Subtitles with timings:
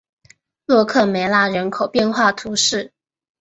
[0.65, 2.91] 洛克梅拉人口变化图示